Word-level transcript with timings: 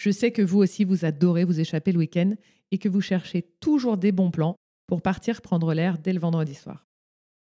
Je 0.00 0.10
sais 0.10 0.30
que 0.30 0.40
vous 0.40 0.60
aussi, 0.60 0.84
vous 0.84 1.04
adorez 1.04 1.44
vous 1.44 1.60
échapper 1.60 1.92
le 1.92 1.98
week-end 1.98 2.32
et 2.70 2.78
que 2.78 2.88
vous 2.88 3.02
cherchez 3.02 3.42
toujours 3.60 3.98
des 3.98 4.12
bons 4.12 4.30
plans 4.30 4.56
pour 4.86 5.02
partir 5.02 5.42
prendre 5.42 5.74
l'air 5.74 5.98
dès 5.98 6.14
le 6.14 6.18
vendredi 6.18 6.54
soir. 6.54 6.88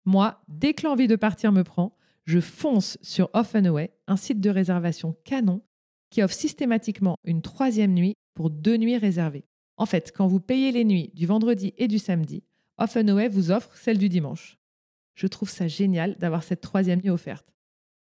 Moi, 0.04 0.42
dès 0.50 0.74
que 0.74 0.86
l'envie 0.86 1.08
de 1.08 1.16
partir 1.16 1.54
me 1.54 1.64
prend, 1.64 1.96
je 2.26 2.42
fonce 2.42 2.98
sur 3.02 3.30
Off 3.32 3.56
Away, 3.56 3.94
un 4.08 4.18
site 4.18 4.42
de 4.42 4.50
réservation 4.50 5.16
canon 5.24 5.62
qui 6.10 6.22
offre 6.22 6.34
systématiquement 6.34 7.16
une 7.24 7.42
troisième 7.42 7.94
nuit 7.94 8.16
pour 8.34 8.50
deux 8.50 8.76
nuits 8.76 8.98
réservées. 8.98 9.46
En 9.78 9.86
fait, 9.86 10.12
quand 10.14 10.28
vous 10.28 10.42
payez 10.42 10.74
les 10.74 10.84
nuits 10.84 11.12
du 11.14 11.26
vendredi 11.26 11.74
et 11.78 11.88
du 11.88 12.00
samedi, 12.00 12.44
Off 12.78 12.98
vous 13.32 13.52
offre 13.52 13.78
celle 13.78 13.98
du 13.98 14.10
dimanche. 14.10 14.60
Je 15.16 15.28
trouve 15.28 15.50
ça 15.50 15.70
génial 15.70 16.18
d'avoir 16.18 16.44
cette 16.44 16.60
troisième 16.60 17.00
nuit 17.00 17.12
offerte. 17.12 17.48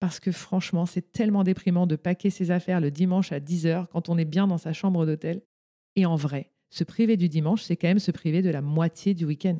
Parce 0.00 0.20
que 0.20 0.30
franchement, 0.30 0.86
c'est 0.86 1.12
tellement 1.12 1.42
déprimant 1.42 1.86
de 1.86 1.96
paquer 1.96 2.30
ses 2.30 2.50
affaires 2.50 2.80
le 2.80 2.90
dimanche 2.90 3.32
à 3.32 3.40
10h 3.40 3.88
quand 3.88 4.08
on 4.08 4.18
est 4.18 4.24
bien 4.24 4.46
dans 4.46 4.58
sa 4.58 4.72
chambre 4.72 5.04
d'hôtel. 5.06 5.42
Et 5.96 6.06
en 6.06 6.14
vrai, 6.14 6.52
se 6.70 6.84
priver 6.84 7.16
du 7.16 7.28
dimanche, 7.28 7.62
c'est 7.62 7.76
quand 7.76 7.88
même 7.88 7.98
se 7.98 8.10
priver 8.10 8.42
de 8.42 8.50
la 8.50 8.62
moitié 8.62 9.14
du 9.14 9.24
week-end. 9.24 9.58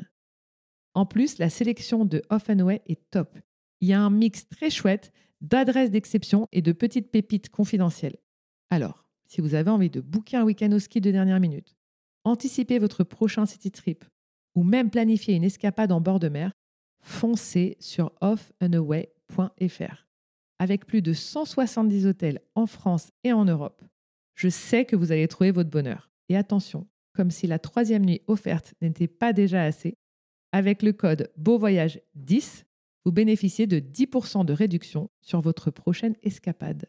En 0.95 1.07
plus, 1.07 1.39
la 1.39 1.51
sélection 1.51 2.05
de 2.05 2.23
Off 2.31 2.51
and 2.51 2.61
Away 2.61 2.83
est 2.87 3.11
top. 3.11 3.39
Il 3.81 3.89
y 3.89 3.93
a 3.93 4.01
un 4.01 4.11
mix 4.11 4.49
très 4.49 4.71
chouette 4.71 5.13
d'adresses 5.41 5.91
d'exception 5.91 6.49
et 6.53 6.63
de 6.63 6.73
petites 6.73 7.11
pépites 7.11 7.49
confidentielles. 7.49 8.17
Alors, 8.71 9.05
si 9.27 9.41
vous 9.41 9.55
avez 9.55 9.71
envie 9.71 9.91
de 9.91 10.01
booker 10.01 10.39
un 10.39 10.45
week-end 10.45 10.73
au 10.73 10.79
ski 10.79 11.01
de 11.01 11.11
dernière 11.11 11.41
minute, 11.41 11.77
anticiper 12.25 12.79
votre 12.79 13.05
prochain 13.05 13.47
city 13.47 13.71
trip 13.71 14.05
ou 14.55 14.63
même 14.63 14.91
planifier 14.91 15.35
une 15.35 15.45
escapade 15.45 15.93
en 15.93 16.01
bord 16.01 16.19
de 16.19 16.29
mer, 16.29 16.53
foncez 17.01 17.77
sur 17.79 18.13
offandaway.fr. 18.21 20.08
Avec 20.59 20.87
plus 20.87 21.03
de 21.03 21.13
170 21.13 22.07
hôtels 22.07 22.41
en 22.55 22.67
France 22.67 23.11
et 23.23 23.33
en 23.33 23.45
Europe, 23.45 23.85
je 24.35 24.49
sais 24.49 24.85
que 24.85 24.97
vous 24.97 25.13
allez 25.13 25.29
trouver 25.29 25.53
votre 25.53 25.71
bonheur. 25.71 26.11
Et 26.29 26.37
attention, 26.37 26.87
comme 27.15 27.31
si 27.31 27.47
la 27.47 27.59
troisième 27.59 28.05
nuit 28.05 28.23
offerte 28.27 28.75
n'était 28.83 29.09
pas 29.09 29.33
déjà 29.33 29.63
assez, 29.63 29.97
avec 30.53 30.83
le 30.83 30.93
code 30.93 31.31
Beauvoyage 31.37 32.01
10, 32.15 32.65
vous 33.05 33.13
bénéficiez 33.13 33.67
de 33.67 33.79
10% 33.79 34.45
de 34.45 34.53
réduction 34.53 35.11
sur 35.21 35.41
votre 35.41 35.71
prochaine 35.71 36.17
escapade. 36.23 36.87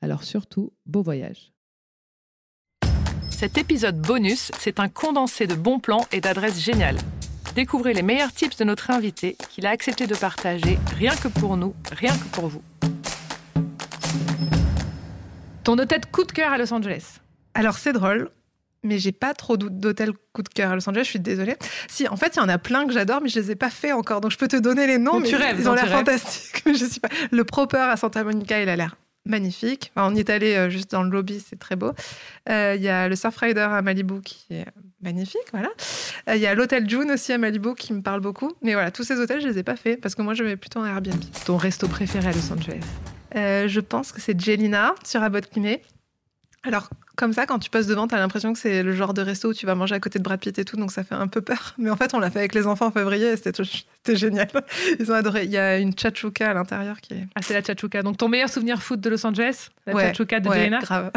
Alors 0.00 0.24
surtout, 0.24 0.72
beau 0.86 1.02
voyage. 1.02 1.52
Cet 3.30 3.58
épisode 3.58 4.00
bonus, 4.00 4.50
c'est 4.58 4.80
un 4.80 4.88
condensé 4.88 5.46
de 5.46 5.54
bons 5.54 5.80
plans 5.80 6.06
et 6.12 6.20
d'adresses 6.20 6.60
géniales. 6.60 6.98
Découvrez 7.54 7.92
les 7.92 8.02
meilleurs 8.02 8.32
tips 8.32 8.56
de 8.56 8.64
notre 8.64 8.90
invité 8.90 9.36
qu'il 9.50 9.66
a 9.66 9.70
accepté 9.70 10.06
de 10.06 10.14
partager 10.14 10.78
rien 10.96 11.14
que 11.14 11.28
pour 11.28 11.56
nous, 11.56 11.74
rien 11.92 12.16
que 12.16 12.34
pour 12.34 12.48
vous. 12.48 12.62
Ton 15.64 15.78
hôtel 15.78 16.02
coup 16.12 16.24
de 16.24 16.32
cœur 16.32 16.52
à 16.52 16.58
Los 16.58 16.74
Angeles 16.74 17.20
Alors 17.54 17.78
c'est 17.78 17.94
drôle, 17.94 18.28
mais 18.82 18.98
j'ai 18.98 19.12
pas 19.12 19.32
trop 19.32 19.56
d'hôtels 19.56 20.12
coup 20.34 20.42
de 20.42 20.48
cœur 20.50 20.70
à 20.70 20.74
Los 20.74 20.86
Angeles, 20.86 21.04
je 21.04 21.08
suis 21.08 21.20
désolée. 21.20 21.56
Si, 21.88 22.06
en 22.06 22.16
fait, 22.16 22.36
il 22.36 22.38
y 22.38 22.42
en 22.42 22.50
a 22.50 22.58
plein 22.58 22.86
que 22.86 22.92
j'adore, 22.92 23.22
mais 23.22 23.30
je 23.30 23.40
les 23.40 23.50
ai 23.52 23.56
pas 23.56 23.70
fait 23.70 23.92
encore, 23.92 24.20
donc 24.20 24.30
je 24.30 24.36
peux 24.36 24.46
te 24.46 24.56
donner 24.56 24.86
les 24.86 24.98
noms. 24.98 25.20
mais 25.20 25.28
tu 25.28 25.36
rêves, 25.36 25.56
ils 25.58 25.66
ont 25.66 25.72
l'air 25.72 25.88
fantastiques, 25.88 26.62
mais 26.66 26.74
je 26.74 26.84
suis 26.84 27.00
pas. 27.00 27.08
Le 27.32 27.44
Proper 27.44 27.78
à 27.78 27.96
Santa 27.96 28.22
Monica, 28.24 28.60
il 28.60 28.68
a 28.68 28.76
l'air 28.76 28.96
magnifique. 29.24 29.90
on 29.96 30.14
y 30.14 30.18
est 30.18 30.28
allé 30.28 30.70
juste 30.70 30.90
dans 30.90 31.02
le 31.02 31.08
lobby, 31.08 31.42
c'est 31.48 31.58
très 31.58 31.76
beau. 31.76 31.92
Euh, 32.50 32.74
il 32.76 32.82
y 32.82 32.90
a 32.90 33.08
le 33.08 33.16
Surfrider 33.16 33.60
à 33.60 33.80
Malibu 33.80 34.20
qui 34.20 34.52
est 34.52 34.66
magnifique, 35.00 35.48
voilà. 35.50 35.70
Euh, 36.28 36.36
il 36.36 36.42
y 36.42 36.46
a 36.46 36.54
l'hôtel 36.54 36.86
June 36.86 37.10
aussi 37.10 37.32
à 37.32 37.38
Malibu 37.38 37.74
qui 37.74 37.94
me 37.94 38.02
parle 38.02 38.20
beaucoup. 38.20 38.52
Mais 38.60 38.74
voilà, 38.74 38.90
tous 38.90 39.02
ces 39.02 39.18
hôtels, 39.18 39.40
je 39.40 39.48
les 39.48 39.58
ai 39.58 39.62
pas 39.62 39.76
faits 39.76 39.98
parce 39.98 40.14
que 40.14 40.20
moi, 40.20 40.34
je 40.34 40.44
vais 40.44 40.58
plutôt 40.58 40.80
en 40.80 40.84
Airbnb. 40.84 41.22
Ton 41.46 41.56
resto 41.56 41.88
préféré 41.88 42.28
à 42.28 42.32
Los 42.32 42.52
Angeles 42.52 42.84
Je 43.34 43.80
pense 43.80 44.12
que 44.12 44.20
c'est 44.20 44.40
Jelina 44.40 44.94
sur 45.04 45.22
Abbot 45.22 45.40
Kinney. 45.40 45.82
Alors, 46.66 46.88
comme 47.16 47.32
ça, 47.32 47.46
quand 47.46 47.58
tu 47.58 47.68
passes 47.68 47.86
devant, 47.86 48.08
tu 48.08 48.14
as 48.14 48.18
l'impression 48.18 48.52
que 48.54 48.58
c'est 48.58 48.82
le 48.82 48.92
genre 48.92 49.12
de 49.12 49.22
resto 49.22 49.50
où 49.50 49.54
tu 49.54 49.66
vas 49.66 49.74
manger 49.74 49.94
à 49.94 50.00
côté 50.00 50.18
de 50.18 50.24
Brad 50.24 50.40
Pitt 50.40 50.58
et 50.58 50.64
tout, 50.64 50.76
donc 50.76 50.90
ça 50.90 51.04
fait 51.04 51.14
un 51.14 51.28
peu 51.28 51.42
peur. 51.42 51.74
Mais 51.78 51.90
en 51.90 51.96
fait, 51.96 52.14
on 52.14 52.18
l'a 52.18 52.30
fait 52.30 52.38
avec 52.38 52.54
les 52.54 52.66
enfants 52.66 52.86
en 52.86 52.90
février 52.90 53.32
et 53.32 53.36
c'était 53.36 54.16
génial. 54.16 54.48
Ils 54.98 55.12
ont 55.12 55.14
adoré. 55.14 55.44
Il 55.44 55.50
y 55.50 55.58
a 55.58 55.78
une 55.78 55.96
chachuca 55.96 56.50
à 56.50 56.54
l'intérieur 56.54 57.00
qui 57.00 57.14
est. 57.14 57.26
Ah, 57.34 57.40
c'est 57.42 57.54
la 57.54 57.62
chachuca. 57.62 58.02
Donc 58.02 58.16
ton 58.16 58.28
meilleur 58.28 58.48
souvenir 58.48 58.82
foot 58.82 59.00
de 59.00 59.10
Los 59.10 59.24
Angeles 59.26 59.68
La 59.86 59.94
ouais, 59.94 60.02
chachuca 60.06 60.40
de 60.40 60.48
ouais, 60.48 60.70
grave. 60.80 61.12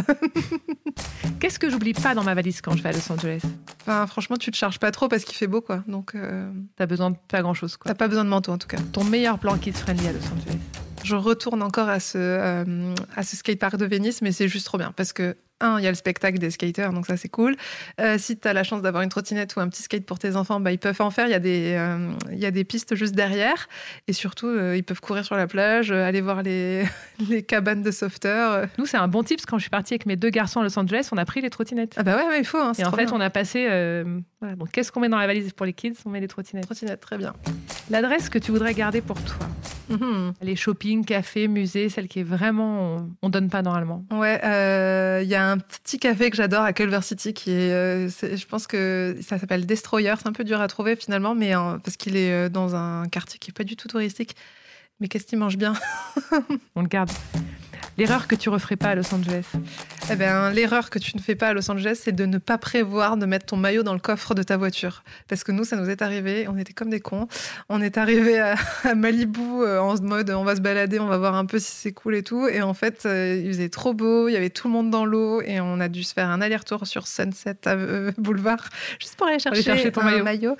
Qu'est-ce 1.39 1.59
que 1.59 1.69
j'oublie 1.69 1.93
pas 1.93 2.13
dans 2.13 2.23
ma 2.23 2.33
valise 2.33 2.61
quand 2.61 2.75
je 2.75 2.83
vais 2.83 2.89
à 2.89 2.93
Los 2.93 3.11
Angeles? 3.11 3.41
Enfin, 3.81 4.05
Franchement, 4.07 4.35
tu 4.37 4.51
te 4.51 4.57
charges 4.57 4.79
pas 4.79 4.91
trop 4.91 5.07
parce 5.07 5.23
qu'il 5.23 5.35
fait 5.35 5.47
beau, 5.47 5.61
quoi. 5.61 5.83
Donc. 5.87 6.13
Euh... 6.15 6.49
T'as 6.75 6.85
besoin 6.85 7.11
de 7.11 7.17
pas 7.27 7.41
grand 7.41 7.53
chose, 7.53 7.77
quoi. 7.77 7.89
T'as 7.89 7.97
pas 7.97 8.07
besoin 8.07 8.25
de 8.25 8.29
manteau, 8.29 8.51
en 8.51 8.57
tout 8.57 8.67
cas. 8.67 8.77
Ton 8.91 9.03
meilleur 9.03 9.39
plan 9.39 9.57
kids 9.57 9.73
friendly 9.73 10.07
à 10.07 10.11
Los 10.11 10.19
Angeles? 10.19 10.59
Je 11.07 11.15
retourne 11.15 11.63
encore 11.63 11.89
à 11.89 11.99
ce, 11.99 12.17
euh, 12.17 12.93
à 13.15 13.23
ce 13.23 13.35
skatepark 13.35 13.77
de 13.77 13.85
Venise, 13.85 14.21
mais 14.21 14.31
c'est 14.31 14.47
juste 14.47 14.65
trop 14.65 14.77
bien 14.77 14.91
parce 14.95 15.13
que 15.13 15.35
un, 15.59 15.79
il 15.79 15.83
y 15.83 15.87
a 15.87 15.89
le 15.89 15.95
spectacle 15.95 16.37
des 16.37 16.51
skaters, 16.51 16.93
donc 16.93 17.07
ça 17.07 17.17
c'est 17.17 17.29
cool. 17.29 17.55
Euh, 17.99 18.17
si 18.17 18.37
tu 18.37 18.47
as 18.47 18.53
la 18.53 18.63
chance 18.63 18.81
d'avoir 18.81 19.03
une 19.03 19.09
trottinette 19.09 19.55
ou 19.55 19.59
un 19.59 19.67
petit 19.69 19.81
skate 19.81 20.05
pour 20.05 20.19
tes 20.19 20.35
enfants, 20.35 20.59
bah, 20.59 20.71
ils 20.71 20.77
peuvent 20.77 21.01
en 21.01 21.09
faire. 21.09 21.27
Il 21.27 21.31
y, 21.31 21.35
a 21.35 21.39
des, 21.39 21.73
euh, 21.75 22.11
il 22.31 22.39
y 22.39 22.45
a 22.45 22.51
des 22.51 22.63
pistes 22.63 22.95
juste 22.95 23.15
derrière. 23.15 23.67
Et 24.07 24.13
surtout, 24.13 24.47
euh, 24.47 24.77
ils 24.77 24.83
peuvent 24.83 25.01
courir 25.01 25.25
sur 25.25 25.35
la 25.35 25.47
plage, 25.47 25.91
aller 25.91 26.21
voir 26.21 26.43
les, 26.43 26.85
les 27.29 27.43
cabanes 27.43 27.81
de 27.81 27.91
sauveteurs. 27.91 28.67
Nous, 28.77 28.85
c'est 28.85 28.97
un 28.97 29.07
bon 29.07 29.23
tip, 29.23 29.37
parce 29.37 29.45
que 29.45 29.51
quand 29.51 29.57
je 29.57 29.63
suis 29.63 29.69
partie 29.69 29.93
avec 29.93 30.05
mes 30.05 30.15
deux 30.15 30.29
garçons 30.29 30.59
à 30.59 30.63
Los 30.63 30.77
Angeles, 30.77 31.09
on 31.11 31.17
a 31.17 31.25
pris 31.25 31.41
les 31.41 31.49
trottinettes. 31.49 31.93
Ah 31.97 32.03
bah 32.03 32.17
ouais, 32.17 32.39
il 32.39 32.45
faut. 32.45 32.59
Hein, 32.59 32.73
et 32.77 32.85
en 32.85 32.91
fait, 32.91 33.05
bien. 33.05 33.15
on 33.15 33.21
a 33.21 33.29
passé... 33.29 33.67
Voilà, 34.39 34.55
donc 34.55 34.69
qu'est-ce 34.71 34.91
qu'on 34.91 34.99
met 34.99 35.09
dans 35.09 35.17
la 35.17 35.25
valise 35.25 35.51
pour 35.53 35.65
les 35.65 35.73
kids? 35.73 35.95
On 36.05 36.09
met 36.09 36.19
les 36.19 36.27
trottinettes. 36.27 36.65
Trottinettes, 36.65 37.01
très 37.01 37.17
bien. 37.17 37.33
L'adresse 37.89 38.29
que 38.29 38.37
tu 38.37 38.51
voudrais 38.51 38.75
garder 38.75 39.01
pour 39.01 39.19
toi 39.23 39.47
Mhm. 39.89 40.33
Les 40.41 40.55
shopping, 40.55 41.05
café, 41.05 41.47
musée, 41.47 41.89
celle 41.89 42.07
qui 42.07 42.19
est 42.19 42.23
vraiment... 42.23 42.97
On, 42.97 43.09
on 43.23 43.29
donne 43.29 43.49
pas 43.49 43.61
normalement. 43.61 44.05
Ouais, 44.11 44.39
il 45.23 45.29
y 45.29 45.35
a 45.35 45.51
un 45.51 45.57
petit 45.57 45.99
café 45.99 46.29
que 46.29 46.37
j'adore 46.37 46.63
à 46.63 46.73
Culver 46.73 47.01
City 47.01 47.33
qui 47.33 47.51
est, 47.51 47.71
euh, 47.71 48.09
je 48.09 48.45
pense 48.45 48.67
que 48.67 49.17
ça 49.21 49.37
s'appelle 49.37 49.65
Destroyer. 49.65 50.13
C'est 50.17 50.27
un 50.27 50.33
peu 50.33 50.43
dur 50.43 50.61
à 50.61 50.67
trouver 50.67 50.95
finalement, 50.95 51.35
mais 51.35 51.55
euh, 51.55 51.77
parce 51.83 51.97
qu'il 51.97 52.15
est 52.15 52.31
euh, 52.31 52.49
dans 52.49 52.75
un 52.75 53.07
quartier 53.07 53.39
qui 53.39 53.51
est 53.51 53.53
pas 53.53 53.63
du 53.63 53.75
tout 53.75 53.87
touristique. 53.87 54.35
Mais 54.99 55.07
qu'est-ce 55.07 55.25
qu'il 55.25 55.37
mange 55.37 55.57
bien? 55.57 55.73
On 56.75 56.81
le 56.81 56.87
garde. 56.87 57.11
L'erreur 57.97 58.27
que 58.27 58.35
tu 58.35 58.49
referais 58.49 58.75
pas 58.75 58.89
à 58.89 58.95
Los 58.95 59.13
Angeles 59.13 59.45
Eh 60.11 60.15
ben, 60.15 60.51
l'erreur 60.51 60.91
que 60.91 60.99
tu 60.99 61.17
ne 61.17 61.21
fais 61.21 61.33
pas 61.35 61.47
à 61.47 61.53
Los 61.53 61.69
Angeles, 61.71 61.99
c'est 62.03 62.11
de 62.11 62.25
ne 62.25 62.37
pas 62.37 62.59
prévoir 62.59 63.17
de 63.17 63.25
mettre 63.25 63.47
ton 63.47 63.57
maillot 63.57 63.81
dans 63.81 63.93
le 63.93 63.99
coffre 63.99 64.35
de 64.35 64.43
ta 64.43 64.55
voiture. 64.55 65.03
Parce 65.27 65.43
que 65.43 65.51
nous, 65.51 65.63
ça 65.63 65.77
nous 65.77 65.89
est 65.89 66.03
arrivé, 66.03 66.47
on 66.47 66.57
était 66.57 66.73
comme 66.73 66.91
des 66.91 66.99
cons. 66.99 67.27
On 67.69 67.81
est 67.81 67.97
arrivé 67.97 68.39
à, 68.39 68.55
à, 68.83 68.93
Malibu 68.93 69.41
euh, 69.41 69.81
en 69.81 69.95
mode 70.01 70.29
on 70.29 70.43
va 70.43 70.55
se 70.55 70.61
balader, 70.61 70.99
on 70.99 71.07
va 71.07 71.17
voir 71.17 71.35
un 71.35 71.45
peu 71.45 71.57
si 71.57 71.71
c'est 71.71 71.91
cool 71.91 72.15
et 72.15 72.23
tout. 72.23 72.47
Et 72.47 72.61
en 72.61 72.75
fait, 72.75 73.05
euh, 73.05 73.41
il 73.43 73.47
faisait 73.47 73.69
trop 73.69 73.93
beau, 73.93 74.27
il 74.27 74.33
y 74.33 74.37
avait 74.37 74.51
tout 74.51 74.67
le 74.67 74.73
monde 74.73 74.91
dans 74.91 75.05
l'eau 75.05 75.41
et 75.41 75.59
on 75.59 75.79
a 75.79 75.87
dû 75.87 76.03
se 76.03 76.13
faire 76.13 76.29
un 76.29 76.39
aller-retour 76.41 76.85
sur 76.85 77.07
Sunset 77.07 77.55
euh, 77.65 78.11
Boulevard 78.17 78.69
juste 78.99 79.15
pour 79.15 79.27
aller 79.27 79.39
chercher, 79.39 79.57
aller 79.57 79.63
chercher 79.63 79.91
ton 79.91 80.01
un 80.01 80.05
maillot. 80.05 80.23
maillot. 80.23 80.57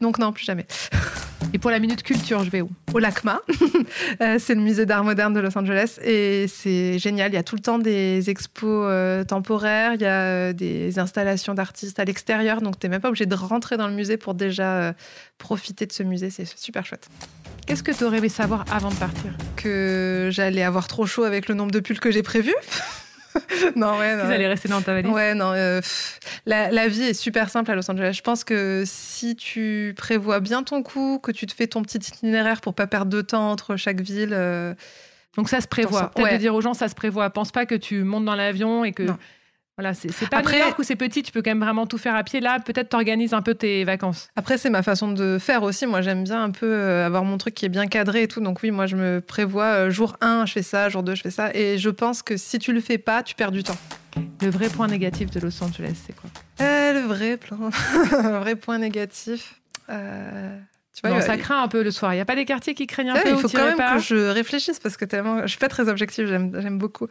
Donc 0.00 0.18
non, 0.18 0.32
plus 0.32 0.44
jamais. 0.44 0.66
Et 1.54 1.58
pour 1.58 1.70
la 1.70 1.78
minute 1.78 2.02
culture, 2.02 2.42
je 2.42 2.50
vais 2.50 2.62
où? 2.62 2.70
Au 2.92 2.98
LACMA. 2.98 3.40
Euh, 4.20 4.36
c'est 4.38 4.54
le 4.54 4.60
musée 4.60 4.86
d'art 4.86 5.04
moderne 5.04 5.34
de 5.34 5.40
Los 5.40 5.56
Angeles 5.56 5.98
et 6.02 6.46
c'est 6.48 6.98
génial. 6.98 7.32
Il 7.32 7.34
y 7.34 7.38
a 7.38 7.42
tout 7.42 7.56
le 7.56 7.60
temps 7.60 7.78
des 7.78 8.30
expos 8.30 8.86
euh, 8.88 9.24
temporaires, 9.24 9.94
il 9.94 10.00
y 10.00 10.04
a 10.04 10.22
euh, 10.22 10.52
des 10.52 10.98
installations 10.98 11.54
d'artistes 11.54 11.98
à 11.98 12.04
l'extérieur, 12.04 12.60
donc 12.60 12.78
tu 12.78 12.86
n'es 12.86 12.90
même 12.90 13.00
pas 13.00 13.08
obligé 13.08 13.26
de 13.26 13.34
rentrer 13.34 13.76
dans 13.76 13.88
le 13.88 13.94
musée 13.94 14.16
pour 14.16 14.34
déjà 14.34 14.74
euh, 14.74 14.92
profiter 15.38 15.86
de 15.86 15.92
ce 15.92 16.02
musée. 16.02 16.30
C'est 16.30 16.46
super 16.58 16.86
chouette. 16.86 17.08
Qu'est-ce 17.66 17.82
que 17.82 17.92
tu 17.92 18.04
aurais 18.04 18.18
aimé 18.18 18.28
savoir 18.28 18.64
avant 18.72 18.90
de 18.90 18.96
partir? 18.96 19.32
Que 19.56 20.28
j'allais 20.32 20.62
avoir 20.62 20.86
trop 20.86 21.06
chaud 21.06 21.24
avec 21.24 21.48
le 21.48 21.54
nombre 21.54 21.72
de 21.72 21.80
pulls 21.80 22.00
que 22.00 22.10
j'ai 22.10 22.22
prévus. 22.22 22.54
non, 23.76 23.98
ouais, 23.98 24.16
non. 24.16 24.24
Ils 24.26 24.32
allaient 24.32 24.48
rester 24.48 24.68
dans 24.68 24.82
ta 24.82 24.94
valise. 24.94 25.10
Ouais, 25.10 25.34
non. 25.34 25.52
Euh, 25.52 25.80
la, 26.46 26.70
la, 26.70 26.88
vie 26.88 27.02
est 27.02 27.14
super 27.14 27.50
simple 27.50 27.70
à 27.70 27.74
Los 27.74 27.90
Angeles. 27.90 28.14
Je 28.16 28.22
pense 28.22 28.44
que 28.44 28.84
si 28.86 29.36
tu 29.36 29.94
prévois 29.96 30.40
bien 30.40 30.62
ton 30.62 30.82
coup, 30.82 31.18
que 31.18 31.32
tu 31.32 31.46
te 31.46 31.54
fais 31.54 31.66
ton 31.66 31.82
petit 31.82 31.98
itinéraire 31.98 32.60
pour 32.60 32.74
pas 32.74 32.86
perdre 32.86 33.10
de 33.10 33.22
temps 33.22 33.50
entre 33.50 33.76
chaque 33.76 34.00
ville. 34.00 34.32
Euh, 34.32 34.74
donc 35.36 35.48
ça 35.48 35.60
se 35.60 35.66
prévoit. 35.66 36.10
Peut-être 36.10 36.26
ouais. 36.26 36.32
de 36.34 36.38
dire 36.38 36.54
aux 36.54 36.60
gens, 36.60 36.74
ça 36.74 36.88
se 36.88 36.94
prévoit. 36.94 37.28
Pense 37.30 37.50
pas 37.50 37.66
que 37.66 37.74
tu 37.74 38.04
montes 38.04 38.24
dans 38.24 38.36
l'avion 38.36 38.84
et 38.84 38.92
que. 38.92 39.02
Non. 39.02 39.18
Voilà, 39.76 39.92
c'est 39.92 40.08
pas 40.28 40.36
Après, 40.38 40.58
New 40.58 40.64
York 40.66 40.78
où 40.78 40.84
c'est 40.84 40.94
petit, 40.94 41.24
tu 41.24 41.32
peux 41.32 41.42
quand 41.42 41.50
même 41.50 41.60
vraiment 41.60 41.84
tout 41.86 41.98
faire 41.98 42.14
à 42.14 42.22
pied. 42.22 42.38
Là, 42.40 42.60
peut-être 42.60 42.90
t'organises 42.90 43.34
un 43.34 43.42
peu 43.42 43.54
tes 43.54 43.82
vacances. 43.82 44.28
Après, 44.36 44.56
c'est 44.56 44.70
ma 44.70 44.84
façon 44.84 45.10
de 45.10 45.38
faire 45.40 45.64
aussi. 45.64 45.86
Moi, 45.86 46.00
j'aime 46.00 46.22
bien 46.22 46.44
un 46.44 46.50
peu 46.50 46.66
euh, 46.72 47.04
avoir 47.04 47.24
mon 47.24 47.38
truc 47.38 47.54
qui 47.54 47.66
est 47.66 47.70
bien 47.70 47.88
cadré 47.88 48.22
et 48.22 48.28
tout. 48.28 48.40
Donc 48.40 48.60
oui, 48.62 48.70
moi, 48.70 48.86
je 48.86 48.94
me 48.94 49.20
prévois 49.20 49.64
euh, 49.86 49.90
jour 49.90 50.16
1, 50.20 50.46
je 50.46 50.52
fais 50.52 50.62
ça, 50.62 50.88
jour 50.88 51.02
2, 51.02 51.16
je 51.16 51.22
fais 51.22 51.30
ça. 51.32 51.52
Et 51.54 51.76
je 51.78 51.90
pense 51.90 52.22
que 52.22 52.36
si 52.36 52.60
tu 52.60 52.72
le 52.72 52.80
fais 52.80 52.98
pas, 52.98 53.24
tu 53.24 53.34
perds 53.34 53.50
du 53.50 53.64
temps. 53.64 53.76
Le 54.42 54.48
vrai 54.48 54.68
point 54.68 54.86
négatif 54.86 55.30
de 55.30 55.40
Los 55.40 55.62
Angeles, 55.64 55.96
c'est 56.06 56.14
quoi? 56.14 56.30
Euh, 56.60 56.92
Le 56.92 57.00
vrai 57.08 57.36
plan, 57.36 57.58
vrai 58.40 58.54
point 58.54 58.78
négatif. 58.78 59.60
Euh, 59.90 60.56
Tu 60.94 61.00
vois, 61.02 61.10
non, 61.10 61.20
ça 61.20 61.36
craint 61.36 61.60
un 61.60 61.66
peu 61.66 61.82
le 61.82 61.90
soir. 61.90 62.12
Il 62.12 62.16
n'y 62.16 62.22
a 62.22 62.24
pas 62.24 62.36
des 62.36 62.44
quartiers 62.44 62.74
qui 62.74 62.86
craignent 62.86 63.10
un 63.10 63.14
peu 63.20 63.28
Il 63.28 63.36
faut 63.36 63.48
quand 63.48 63.64
même 63.64 63.76
pas 63.76 63.96
que 63.96 64.02
je 64.02 64.14
réfléchisse 64.14 64.78
parce 64.78 64.96
que 64.96 65.04
tellement, 65.04 65.42
je 65.42 65.48
suis 65.48 65.58
pas 65.58 65.68
très 65.68 65.88
objective, 65.88 66.28
j'aime 66.28 66.78
beaucoup. 66.78 67.08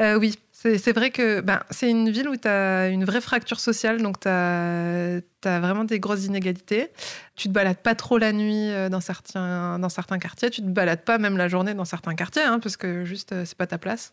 Euh, 0.00 0.18
oui, 0.18 0.38
c'est 0.52 0.92
vrai 0.92 1.10
que 1.10 1.40
ben, 1.40 1.60
c'est 1.70 1.88
une 1.88 2.10
ville 2.10 2.28
où 2.28 2.36
tu 2.36 2.46
as 2.46 2.88
une 2.88 3.06
vraie 3.06 3.22
fracture 3.22 3.58
sociale, 3.58 4.02
donc 4.02 4.20
tu 4.20 4.28
as, 4.28 5.20
as, 5.44 5.60
vraiment 5.60 5.84
des 5.84 5.98
grosses 5.98 6.26
inégalités. 6.26 6.90
Tu 7.34 7.48
te 7.48 7.54
balades 7.54 7.78
pas 7.78 7.94
trop 7.94 8.18
la 8.18 8.32
nuit 8.34 8.70
euh, 8.70 8.90
dans 8.90 9.00
certains, 9.00 9.78
dans 9.78 9.88
certains 9.88 10.18
quartiers, 10.18 10.50
tu 10.50 10.60
te 10.60 10.68
balades 10.68 11.02
pas 11.02 11.16
même 11.16 11.38
la 11.38 11.48
journée 11.48 11.72
dans 11.72 11.86
certains 11.86 12.14
quartiers, 12.14 12.42
hein, 12.42 12.60
parce 12.60 12.76
que 12.76 13.06
juste, 13.06 13.34
c'est 13.46 13.56
pas 13.56 13.66
ta 13.66 13.78
place. 13.78 14.12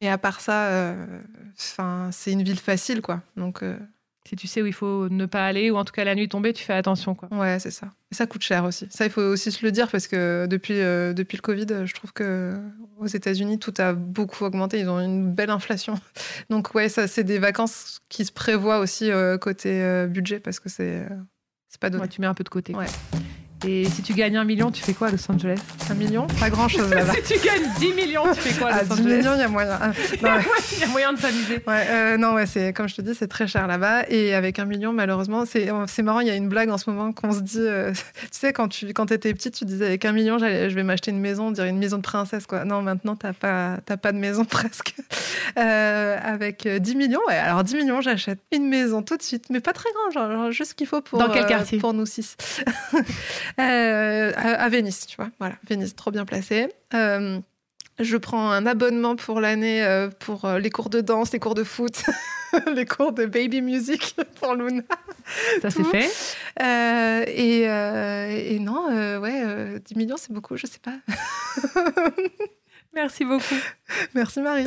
Et 0.00 0.08
à 0.08 0.16
part 0.16 0.40
ça, 0.40 0.94
enfin, 1.58 2.10
c'est 2.12 2.30
une 2.30 2.42
ville 2.42 2.58
facile, 2.60 3.00
quoi. 3.00 3.20
Donc, 3.36 3.64
si 4.26 4.36
tu 4.36 4.46
sais 4.46 4.62
où 4.62 4.66
il 4.66 4.72
faut 4.72 5.08
ne 5.10 5.26
pas 5.26 5.46
aller, 5.46 5.70
ou 5.70 5.76
en 5.76 5.84
tout 5.84 5.92
cas 5.92 6.04
la 6.04 6.14
nuit 6.14 6.28
tombée, 6.28 6.52
tu 6.54 6.64
fais 6.64 6.72
attention. 6.72 7.14
Quoi. 7.14 7.28
Ouais, 7.30 7.58
c'est 7.58 7.70
ça. 7.70 7.88
Et 8.10 8.14
ça 8.14 8.26
coûte 8.26 8.42
cher 8.42 8.64
aussi. 8.64 8.86
Ça, 8.90 9.04
il 9.04 9.10
faut 9.10 9.20
aussi 9.20 9.52
se 9.52 9.64
le 9.64 9.70
dire 9.70 9.90
parce 9.90 10.06
que 10.06 10.46
depuis, 10.46 10.80
euh, 10.80 11.12
depuis 11.12 11.36
le 11.36 11.42
Covid, 11.42 11.66
je 11.84 11.92
trouve 11.92 12.12
que 12.12 12.54
aux 12.98 13.06
États-Unis, 13.06 13.58
tout 13.58 13.74
a 13.78 13.92
beaucoup 13.92 14.44
augmenté. 14.44 14.80
Ils 14.80 14.88
ont 14.88 15.00
une 15.00 15.30
belle 15.32 15.50
inflation. 15.50 15.94
Donc, 16.50 16.74
ouais, 16.74 16.88
ça, 16.88 17.06
c'est 17.06 17.24
des 17.24 17.38
vacances 17.38 18.00
qui 18.08 18.24
se 18.24 18.32
prévoient 18.32 18.78
aussi 18.78 19.10
euh, 19.10 19.36
côté 19.36 19.82
euh, 19.82 20.06
budget 20.06 20.40
parce 20.40 20.58
que 20.58 20.70
c'est 20.70 21.06
c'est 21.68 21.80
pas 21.80 21.90
donné. 21.90 22.08
tu 22.08 22.20
mets 22.20 22.26
un 22.26 22.34
peu 22.34 22.44
de 22.44 22.48
côté. 22.48 22.74
Ouais. 22.74 22.86
Et 23.66 23.86
si 23.86 24.02
tu 24.02 24.12
gagnes 24.12 24.36
un 24.36 24.44
million, 24.44 24.70
tu 24.70 24.82
fais 24.82 24.92
quoi 24.92 25.08
à 25.08 25.10
Los 25.10 25.30
Angeles? 25.30 25.58
Un 25.88 25.94
million? 25.94 26.26
Pas 26.38 26.50
grand 26.50 26.68
chose 26.68 26.90
là-bas. 26.90 27.14
si 27.24 27.34
tu 27.34 27.46
gagnes 27.46 27.70
10 27.78 27.92
millions, 27.94 28.24
tu 28.34 28.40
fais 28.40 28.58
quoi 28.58 28.70
à 28.70 28.82
Los 28.82 28.92
Angeles 28.92 29.06
10 29.06 29.16
millions, 29.16 29.34
il 29.34 29.40
y 29.40 29.42
a 29.42 29.48
moyen. 29.48 29.78
Ah, 30.24 30.40
il 30.72 30.80
y 30.80 30.84
a 30.84 30.86
moyen 30.88 31.12
de 31.12 31.18
s'amuser. 31.18 31.62
Ouais, 31.66 31.86
euh, 31.88 32.16
non, 32.16 32.34
ouais, 32.34 32.46
c'est 32.46 32.72
comme 32.72 32.88
je 32.88 32.96
te 32.96 33.02
dis, 33.02 33.14
c'est 33.14 33.28
très 33.28 33.46
cher 33.46 33.66
là-bas. 33.66 34.04
Et 34.08 34.34
avec 34.34 34.58
un 34.58 34.64
million, 34.64 34.92
malheureusement, 34.92 35.44
c'est 35.46 36.02
marrant. 36.02 36.20
Il 36.20 36.28
y 36.28 36.30
a 36.30 36.34
une 36.34 36.48
blague 36.48 36.70
en 36.70 36.78
ce 36.78 36.90
moment 36.90 37.12
qu'on 37.12 37.32
se 37.32 37.40
dit. 37.40 37.58
Euh, 37.58 37.92
tu 38.22 38.28
sais, 38.32 38.52
quand 38.52 38.68
tu 38.68 38.92
quand 38.92 39.10
étais 39.10 39.32
petite, 39.32 39.54
tu 39.54 39.64
disais 39.64 39.86
avec 39.86 40.04
un 40.04 40.12
million, 40.12 40.38
je 40.38 40.74
vais 40.74 40.82
m'acheter 40.82 41.10
une 41.10 41.20
maison, 41.20 41.48
on 41.48 41.50
dirait 41.50 41.70
une 41.70 41.78
maison 41.78 41.96
de 41.96 42.02
princesse, 42.02 42.46
quoi. 42.46 42.64
Non, 42.64 42.82
maintenant, 42.82 43.16
t'as 43.16 43.32
pas, 43.32 43.78
pas 43.96 44.12
de 44.12 44.18
maison 44.18 44.44
presque. 44.44 44.94
Euh, 45.58 46.18
avec 46.22 46.66
10 46.68 46.96
millions, 46.96 47.20
ouais. 47.28 47.36
Alors 47.36 47.64
10 47.64 47.76
millions, 47.76 48.00
j'achète 48.00 48.40
une 48.52 48.68
maison 48.68 49.02
tout 49.02 49.16
de 49.16 49.22
suite, 49.22 49.46
mais 49.50 49.60
pas 49.60 49.72
très 49.72 49.88
grande, 49.92 50.12
genre, 50.12 50.50
juste 50.50 50.70
ce 50.70 50.74
qu'il 50.74 50.86
faut 50.86 51.00
pour. 51.00 51.18
Dans 51.18 51.30
quel 51.30 51.46
quartier? 51.46 51.78
Pour 51.78 51.94
nous 51.94 52.06
six. 52.06 52.36
À, 53.56 54.68
Venise, 54.68 55.06
tu 55.06 55.16
vois. 55.16 55.30
Voilà, 55.38 55.56
Venise, 55.68 55.94
trop 55.94 56.10
bien 56.10 56.24
placé. 56.24 56.68
Euh, 56.94 57.40
je 58.00 58.16
prends 58.16 58.50
un 58.50 58.66
abonnement 58.66 59.16
pour 59.16 59.40
l'année 59.40 59.82
euh, 59.82 60.08
pour 60.08 60.44
euh, 60.44 60.58
les 60.58 60.70
cours 60.70 60.90
de 60.90 61.00
danse, 61.00 61.32
les 61.32 61.38
cours 61.38 61.54
de 61.54 61.64
foot, 61.64 62.02
les 62.74 62.86
cours 62.86 63.12
de 63.12 63.26
baby 63.26 63.60
music 63.62 64.16
pour 64.40 64.54
Luna. 64.54 64.82
Ça 65.62 65.70
c'est 65.70 65.84
fait. 65.84 66.10
et, 67.30 67.62
et, 67.62 68.58
non, 68.58 68.88
ouais, 69.20 69.80
10 69.80 69.96
millions 69.96 70.16
c'est 70.16 70.32
beaucoup, 70.32 70.56
je 70.56 70.66
sais 70.66 70.80
pas. 70.80 70.96
Merci 72.94 73.24
beaucoup. 73.24 73.56
Merci 74.14 74.40
Marie. 74.40 74.66